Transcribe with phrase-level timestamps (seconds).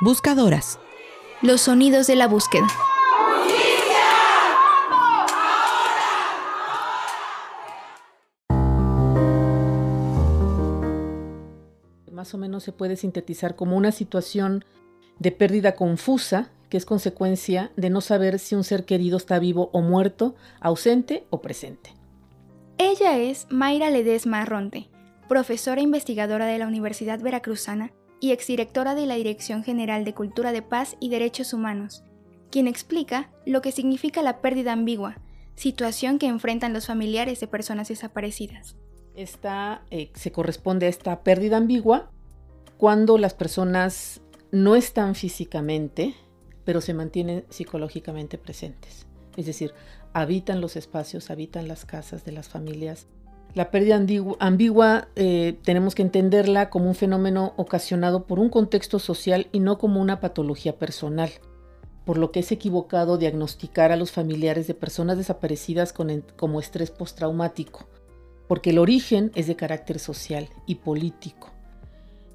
[0.00, 0.78] Buscadoras.
[1.42, 2.68] Los sonidos de la búsqueda.
[12.12, 14.64] Más o menos se puede sintetizar como una situación
[15.18, 19.68] de pérdida confusa que es consecuencia de no saber si un ser querido está vivo
[19.72, 21.92] o muerto, ausente o presente.
[22.78, 24.88] Ella es Mayra Ledesma Arronte,
[25.28, 27.90] profesora investigadora de la Universidad Veracruzana
[28.20, 32.02] y exdirectora de la Dirección General de Cultura de Paz y Derechos Humanos,
[32.50, 35.18] quien explica lo que significa la pérdida ambigua,
[35.54, 38.76] situación que enfrentan los familiares de personas desaparecidas.
[39.14, 42.10] Esta eh, se corresponde a esta pérdida ambigua
[42.76, 44.20] cuando las personas
[44.52, 46.14] no están físicamente,
[46.64, 49.06] pero se mantienen psicológicamente presentes.
[49.36, 49.74] Es decir,
[50.12, 53.06] habitan los espacios, habitan las casas de las familias
[53.54, 54.00] la pérdida
[54.38, 59.78] ambigua eh, tenemos que entenderla como un fenómeno ocasionado por un contexto social y no
[59.78, 61.30] como una patología personal,
[62.04, 67.88] por lo que es equivocado diagnosticar a los familiares de personas desaparecidas como estrés postraumático,
[68.46, 71.50] porque el origen es de carácter social y político,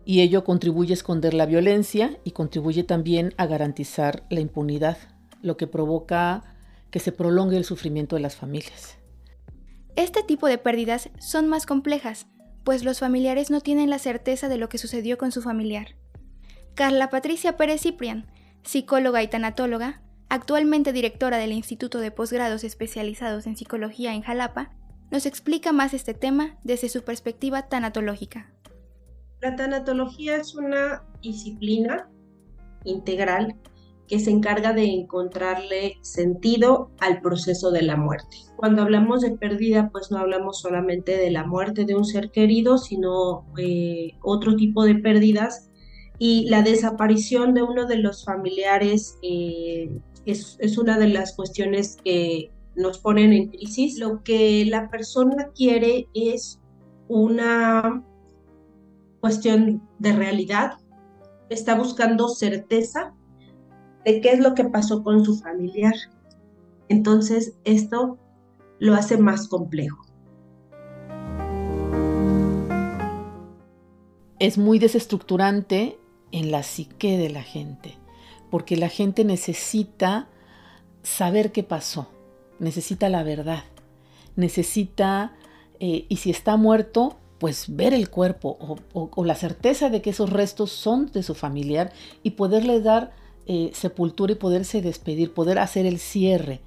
[0.06, 4.98] y ello contribuye a esconder la violencia y contribuye también a garantizar la impunidad,
[5.42, 6.44] lo que provoca
[6.92, 8.98] que se prolongue el sufrimiento de las familias.
[9.96, 12.26] Este tipo de pérdidas son más complejas,
[12.64, 15.96] pues los familiares no tienen la certeza de lo que sucedió con su familiar.
[16.74, 18.26] Carla Patricia Pérez Ciprian,
[18.64, 24.72] psicóloga y tanatóloga, actualmente directora del Instituto de Posgrados Especializados en Psicología en Jalapa,
[25.12, 28.52] nos explica más este tema desde su perspectiva tanatológica.
[29.42, 32.10] La tanatología es una disciplina
[32.84, 33.56] integral
[34.08, 38.38] que se encarga de encontrarle sentido al proceso de la muerte.
[38.56, 42.78] Cuando hablamos de pérdida, pues no hablamos solamente de la muerte de un ser querido,
[42.78, 45.70] sino eh, otro tipo de pérdidas
[46.20, 49.90] y la desaparición de uno de los familiares eh,
[50.26, 53.98] es, es una de las cuestiones que nos ponen en crisis.
[54.00, 56.60] Lo que la persona quiere es
[57.08, 58.04] una
[59.20, 60.74] cuestión de realidad,
[61.50, 63.14] está buscando certeza
[64.06, 65.94] de qué es lo que pasó con su familiar.
[66.90, 68.18] Entonces, esto
[68.80, 70.06] lo hace más complejo.
[74.40, 75.98] Es muy desestructurante
[76.32, 77.98] en la psique de la gente,
[78.52, 80.28] porque la gente necesita
[81.02, 82.10] saber qué pasó,
[82.60, 83.64] necesita la verdad,
[84.36, 85.34] necesita,
[85.80, 88.58] eh, y si está muerto, pues ver el cuerpo
[88.94, 91.92] o, o, la certeza de que esos restos son de su familiar
[92.24, 93.12] y poderle dar
[93.48, 96.62] eh, sepultura y poderse despedir, poder hacer el cierre.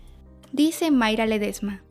[0.53, 1.83] Dice Mayra Ledesma.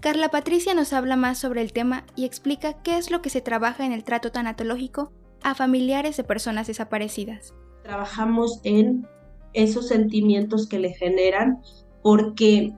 [0.00, 3.40] Carla Patricia nos habla más sobre el tema y explica qué es lo que se
[3.40, 5.10] trabaja en el trato tanatológico
[5.42, 7.54] a familiares de personas desaparecidas.
[7.82, 9.06] Trabajamos en
[9.54, 11.62] esos sentimientos que le generan
[12.02, 12.74] porque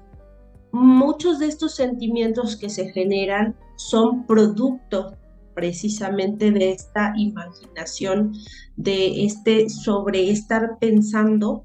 [0.70, 5.16] muchos de estos sentimientos que se generan son producto
[5.56, 8.34] precisamente de esta imaginación,
[8.76, 11.64] de este sobre estar pensando,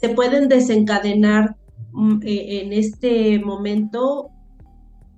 [0.00, 1.54] se pueden desencadenar
[1.92, 4.30] mm, e, en este momento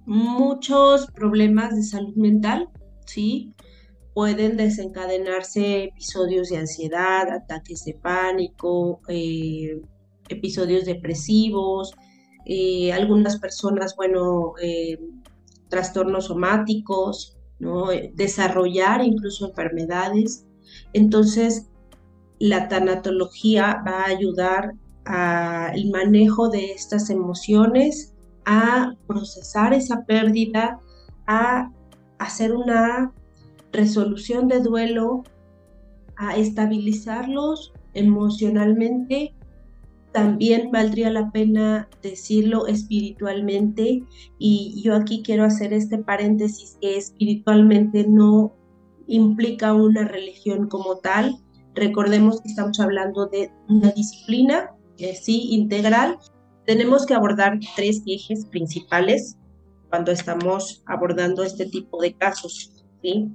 [0.04, 2.68] muchos problemas de salud mental,
[3.06, 3.54] ¿sí?
[4.14, 9.80] Pueden desencadenarse episodios de ansiedad, ataques de pánico, eh,
[10.28, 11.94] episodios depresivos,
[12.46, 14.98] eh, algunas personas, bueno, eh,
[15.68, 20.46] trastornos somáticos, eh, desarrollar incluso enfermedades.
[20.92, 21.68] Entonces,
[22.38, 24.74] la tanatología va a ayudar
[25.04, 28.14] al manejo de estas emociones,
[28.44, 30.80] a procesar esa pérdida,
[31.26, 31.70] a
[32.18, 33.12] hacer una
[33.72, 35.24] resolución de duelo,
[36.16, 39.34] a estabilizarlos emocionalmente
[40.12, 44.02] también valdría la pena decirlo espiritualmente
[44.38, 48.54] y yo aquí quiero hacer este paréntesis que espiritualmente no
[49.06, 51.36] implica una religión como tal.
[51.74, 56.18] Recordemos que estamos hablando de una disciplina, eh, sí, integral.
[56.66, 59.36] Tenemos que abordar tres ejes principales
[59.88, 63.28] cuando estamos abordando este tipo de casos, ¿sí?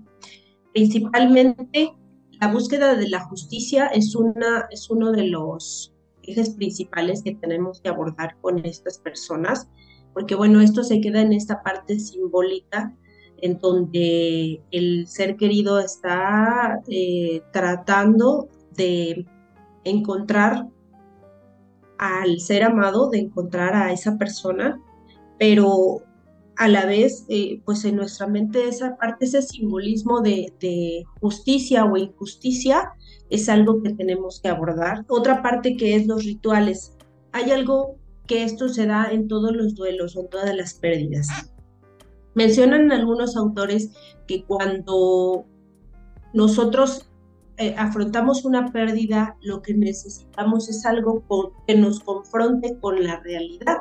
[0.73, 1.93] Principalmente,
[2.41, 5.92] la búsqueda de la justicia es, una, es uno de los
[6.23, 9.69] ejes principales que tenemos que abordar con estas personas,
[10.13, 12.95] porque bueno, esto se queda en esta parte simbólica
[13.41, 19.25] en donde el ser querido está eh, tratando de
[19.83, 20.67] encontrar
[21.97, 24.81] al ser amado, de encontrar a esa persona,
[25.37, 26.03] pero
[26.57, 31.85] a la vez, eh, pues en nuestra mente esa parte, ese simbolismo de, de, justicia
[31.85, 32.91] o injusticia
[33.29, 35.05] es algo que tenemos que abordar.
[35.07, 36.93] Otra parte que es los rituales.
[37.31, 37.97] Hay algo
[38.27, 41.27] que esto se da en todos los duelos en todas las pérdidas.
[42.35, 43.91] Mencionan algunos autores
[44.27, 45.45] que cuando
[46.33, 47.09] nosotros
[47.57, 51.23] eh, afrontamos una pérdida, lo que necesitamos es algo
[51.67, 53.77] que nos confronte con la realidad.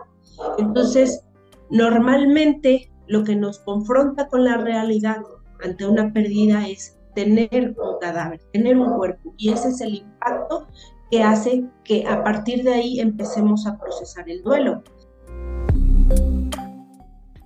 [0.59, 1.25] Entonces,
[1.73, 5.23] normalmente lo que nos confronta con la realidad
[5.65, 9.35] ante una pérdida es tener un cadáver, tener un cuerpo.
[9.39, 10.69] Y ese es el impacto
[11.11, 14.83] que hace que a partir de ahí empecemos a procesar el duelo.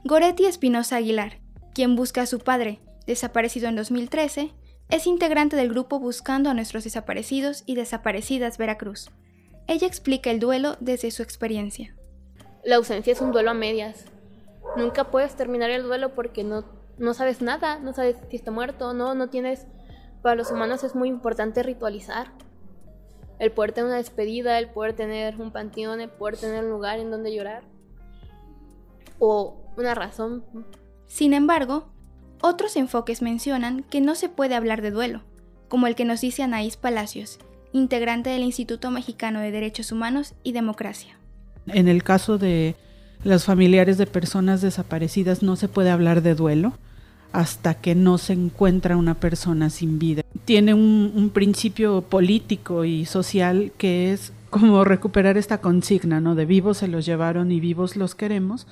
[0.04, 1.38] Goretti Espinosa Aguilar,
[1.72, 4.52] quien busca a su padre, desaparecido en 2013,
[4.88, 9.10] es integrante del grupo Buscando a nuestros desaparecidos y desaparecidas Veracruz.
[9.68, 11.96] Ella explica el duelo desde su experiencia.
[12.64, 14.06] La ausencia es un duelo a medias.
[14.76, 16.64] Nunca puedes terminar el duelo porque no,
[16.98, 19.66] no sabes nada, no sabes si está muerto o no, no tienes...
[20.22, 22.32] Para los humanos es muy importante ritualizar.
[23.38, 26.98] El poder tener una despedida, el poder tener un panteón, el poder tener un lugar
[26.98, 27.62] en donde llorar.
[29.18, 30.44] O una razón.
[31.06, 31.88] Sin embargo,
[32.42, 35.22] otros enfoques mencionan que no se puede hablar de duelo,
[35.68, 37.38] como el que nos dice Anaís Palacios,
[37.72, 41.18] integrante del Instituto Mexicano de Derechos Humanos y Democracia.
[41.66, 42.74] En el caso de
[43.24, 46.74] los familiares de personas desaparecidas no se puede hablar de duelo
[47.32, 50.22] hasta que no se encuentra una persona sin vida.
[50.44, 56.34] Tiene un, un principio político y social que es como recuperar esta consigna, ¿no?
[56.34, 58.66] De vivos se los llevaron y vivos los queremos.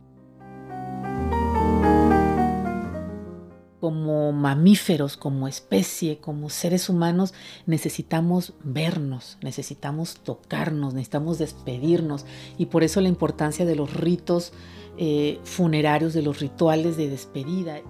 [3.84, 7.34] Como mamíferos, como especie, como seres humanos,
[7.66, 12.24] necesitamos vernos, necesitamos tocarnos, necesitamos despedirnos
[12.56, 14.54] y por eso la importancia de los ritos
[14.96, 17.82] eh, funerarios, de los rituales de despedida.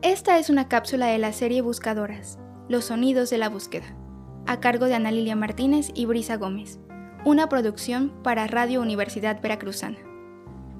[0.00, 2.38] Esta es una cápsula de la serie Buscadoras,
[2.70, 3.94] Los Sonidos de la Búsqueda,
[4.46, 6.78] a cargo de Ana Lilia Martínez y Brisa Gómez,
[7.26, 9.98] una producción para Radio Universidad Veracruzana.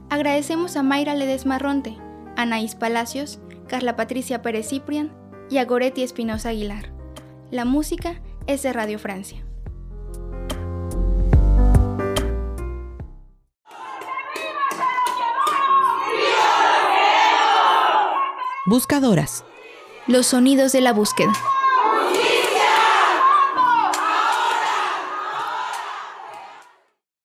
[0.08, 1.98] Agradecemos a Mayra Ledesma Ronte,
[2.36, 5.12] Anaís Palacios, Carla Patricia Pérez Ciprian
[5.50, 6.92] y a Goretti Espinosa Aguilar.
[7.50, 9.44] La música es de Radio Francia.
[18.64, 19.44] Buscadoras.
[20.06, 21.32] Los sonidos de la búsqueda.